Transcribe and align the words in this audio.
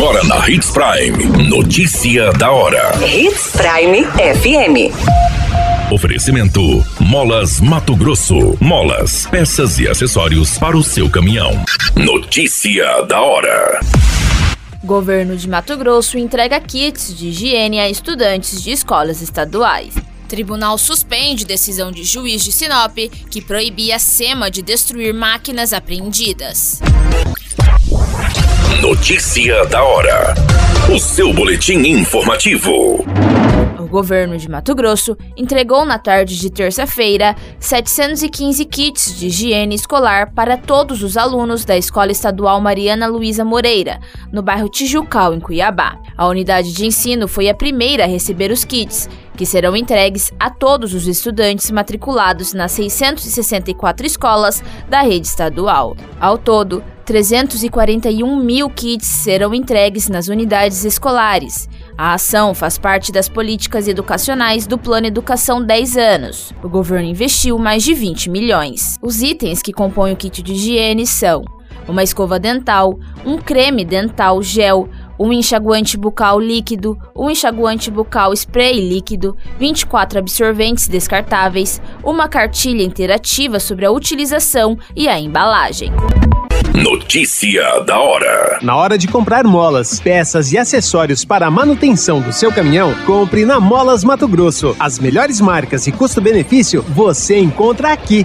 Agora 0.00 0.24
na 0.24 0.48
Hits 0.48 0.70
Prime. 0.70 1.46
Notícia 1.46 2.32
da 2.32 2.50
hora. 2.50 2.90
Hits 3.06 3.52
Prime 3.52 4.02
FM. 4.32 5.92
Oferecimento: 5.92 6.82
Molas 6.98 7.60
Mato 7.60 7.94
Grosso. 7.94 8.56
Molas, 8.58 9.26
peças 9.26 9.78
e 9.78 9.86
acessórios 9.86 10.56
para 10.56 10.74
o 10.74 10.82
seu 10.82 11.10
caminhão. 11.10 11.52
Notícia 11.94 13.02
da 13.02 13.20
hora. 13.20 13.78
Governo 14.82 15.36
de 15.36 15.46
Mato 15.46 15.76
Grosso 15.76 16.16
entrega 16.16 16.58
kits 16.60 17.14
de 17.14 17.28
higiene 17.28 17.78
a 17.78 17.90
estudantes 17.90 18.62
de 18.62 18.70
escolas 18.70 19.20
estaduais. 19.20 19.92
Tribunal 20.26 20.78
suspende 20.78 21.44
decisão 21.44 21.92
de 21.92 22.04
juiz 22.04 22.42
de 22.42 22.52
Sinop 22.52 22.96
que 23.30 23.42
proibia 23.42 23.96
a 23.96 23.98
SEMA 23.98 24.50
de 24.50 24.62
destruir 24.62 25.12
máquinas 25.12 25.74
apreendidas. 25.74 26.80
Notícia 28.90 29.64
da 29.66 29.84
hora. 29.84 30.34
O 30.92 30.98
seu 30.98 31.32
boletim 31.32 31.78
informativo. 31.86 33.04
O 33.78 33.86
governo 33.86 34.36
de 34.36 34.50
Mato 34.50 34.74
Grosso 34.74 35.16
entregou 35.36 35.84
na 35.84 35.96
tarde 35.96 36.36
de 36.36 36.50
terça-feira 36.50 37.36
715 37.60 38.64
kits 38.64 39.16
de 39.16 39.28
higiene 39.28 39.76
escolar 39.76 40.32
para 40.34 40.56
todos 40.56 41.04
os 41.04 41.16
alunos 41.16 41.64
da 41.64 41.76
Escola 41.76 42.10
Estadual 42.10 42.60
Mariana 42.60 43.06
Luísa 43.06 43.44
Moreira, 43.44 44.00
no 44.32 44.42
bairro 44.42 44.68
Tijucal, 44.68 45.34
em 45.34 45.40
Cuiabá. 45.40 45.96
A 46.16 46.26
unidade 46.26 46.72
de 46.72 46.84
ensino 46.84 47.28
foi 47.28 47.48
a 47.48 47.54
primeira 47.54 48.02
a 48.02 48.08
receber 48.08 48.50
os 48.50 48.64
kits, 48.64 49.08
que 49.40 49.46
serão 49.46 49.74
entregues 49.74 50.30
a 50.38 50.50
todos 50.50 50.92
os 50.92 51.06
estudantes 51.06 51.70
matriculados 51.70 52.52
nas 52.52 52.72
664 52.72 54.06
escolas 54.06 54.62
da 54.86 55.00
rede 55.00 55.26
estadual. 55.26 55.96
Ao 56.20 56.36
todo, 56.36 56.84
341 57.06 58.36
mil 58.36 58.68
kits 58.68 59.06
serão 59.06 59.54
entregues 59.54 60.10
nas 60.10 60.28
unidades 60.28 60.84
escolares. 60.84 61.70
A 61.96 62.12
ação 62.12 62.52
faz 62.52 62.76
parte 62.76 63.10
das 63.10 63.30
políticas 63.30 63.88
educacionais 63.88 64.66
do 64.66 64.76
Plano 64.76 65.06
Educação 65.06 65.64
10 65.64 65.96
anos. 65.96 66.52
O 66.62 66.68
governo 66.68 67.08
investiu 67.08 67.58
mais 67.58 67.82
de 67.82 67.94
20 67.94 68.28
milhões. 68.28 68.98
Os 69.00 69.22
itens 69.22 69.62
que 69.62 69.72
compõem 69.72 70.12
o 70.12 70.16
kit 70.16 70.42
de 70.42 70.52
higiene 70.52 71.06
são 71.06 71.42
uma 71.88 72.02
escova 72.02 72.38
dental, 72.38 72.98
um 73.24 73.38
creme 73.38 73.84
dental 73.84 74.42
gel, 74.42 74.88
um 75.20 75.30
enxaguante 75.34 75.98
bucal 75.98 76.40
líquido, 76.40 76.98
um 77.14 77.28
enxaguante 77.28 77.90
bucal 77.90 78.32
spray 78.32 78.80
líquido, 78.80 79.36
24 79.58 80.18
absorventes 80.18 80.88
descartáveis, 80.88 81.78
uma 82.02 82.26
cartilha 82.26 82.82
interativa 82.82 83.60
sobre 83.60 83.84
a 83.84 83.90
utilização 83.90 84.78
e 84.96 85.06
a 85.06 85.20
embalagem. 85.20 85.92
Notícia 86.74 87.80
da 87.80 87.98
hora. 87.98 88.58
Na 88.62 88.74
hora 88.76 88.96
de 88.96 89.08
comprar 89.08 89.44
molas, 89.44 90.00
peças 90.00 90.52
e 90.52 90.56
acessórios 90.56 91.22
para 91.22 91.46
a 91.46 91.50
manutenção 91.50 92.22
do 92.22 92.32
seu 92.32 92.50
caminhão, 92.50 92.94
compre 93.04 93.44
na 93.44 93.60
Molas 93.60 94.02
Mato 94.02 94.26
Grosso. 94.26 94.74
As 94.78 94.98
melhores 94.98 95.38
marcas 95.40 95.86
e 95.86 95.92
custo-benefício 95.92 96.82
você 96.82 97.38
encontra 97.38 97.92
aqui. 97.92 98.24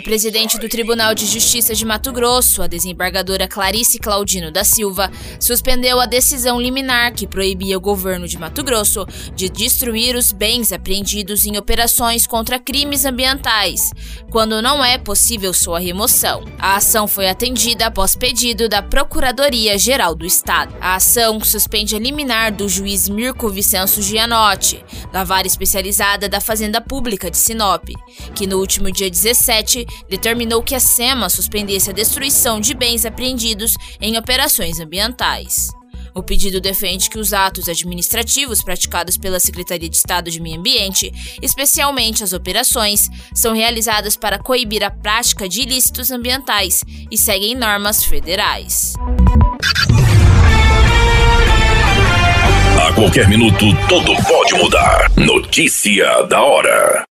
A 0.00 0.02
presidente 0.02 0.58
do 0.58 0.66
Tribunal 0.66 1.14
de 1.14 1.26
Justiça 1.26 1.74
de 1.74 1.84
Mato 1.84 2.10
Grosso, 2.10 2.62
a 2.62 2.66
desembargadora 2.66 3.46
Clarice 3.46 3.98
Claudino 3.98 4.50
da 4.50 4.64
Silva, 4.64 5.10
suspendeu 5.38 6.00
a 6.00 6.06
decisão 6.06 6.58
liminar 6.58 7.12
que 7.12 7.26
proibia 7.26 7.76
o 7.76 7.80
governo 7.82 8.26
de 8.26 8.38
Mato 8.38 8.64
Grosso 8.64 9.04
de 9.36 9.50
destruir 9.50 10.16
os 10.16 10.32
bens 10.32 10.72
apreendidos 10.72 11.44
em 11.44 11.58
operações 11.58 12.26
contra 12.26 12.58
crimes 12.58 13.04
ambientais, 13.04 13.92
quando 14.30 14.62
não 14.62 14.82
é 14.82 14.96
possível 14.96 15.52
sua 15.52 15.78
remoção. 15.78 16.46
A 16.58 16.76
ação 16.76 17.06
foi 17.06 17.28
atendida 17.28 17.84
após 17.84 18.16
pedido 18.16 18.70
da 18.70 18.80
Procuradoria-Geral 18.80 20.14
do 20.14 20.24
Estado. 20.24 20.74
A 20.80 20.94
ação 20.94 21.38
suspende 21.44 21.94
a 21.94 21.98
liminar 21.98 22.54
do 22.54 22.70
juiz 22.70 23.06
Mirko 23.06 23.50
Vicenço 23.50 24.00
Gianotti, 24.00 24.82
da 25.12 25.24
vara 25.24 25.46
especializada 25.46 26.26
da 26.26 26.40
Fazenda 26.40 26.80
Pública 26.80 27.30
de 27.30 27.36
Sinop, 27.36 27.90
que 28.34 28.46
no 28.46 28.56
último 28.56 28.90
dia 28.90 29.10
17 29.10 29.89
determinou 30.08 30.62
que 30.62 30.74
a 30.74 30.80
SEMA 30.80 31.28
suspendesse 31.28 31.90
a 31.90 31.92
destruição 31.92 32.60
de 32.60 32.74
bens 32.74 33.04
apreendidos 33.04 33.74
em 34.00 34.16
operações 34.16 34.80
ambientais. 34.80 35.68
O 36.14 36.22
pedido 36.22 36.60
defende 36.60 37.08
que 37.08 37.18
os 37.18 37.32
atos 37.32 37.68
administrativos 37.68 38.62
praticados 38.62 39.16
pela 39.16 39.38
Secretaria 39.38 39.88
de 39.88 39.96
Estado 39.96 40.30
de 40.30 40.40
Meio 40.40 40.58
Ambiente, 40.58 41.12
especialmente 41.40 42.24
as 42.24 42.32
operações, 42.32 43.08
são 43.34 43.54
realizadas 43.54 44.16
para 44.16 44.38
coibir 44.38 44.82
a 44.82 44.90
prática 44.90 45.48
de 45.48 45.62
ilícitos 45.62 46.10
ambientais 46.10 46.82
e 47.10 47.16
seguem 47.16 47.54
normas 47.54 48.04
federais. 48.04 48.94
A 52.86 52.92
qualquer 52.92 53.28
minuto, 53.28 53.66
tudo 53.88 54.12
pode 54.26 54.54
mudar. 54.54 55.10
Notícia 55.16 56.22
da 56.24 56.42
hora. 56.42 57.09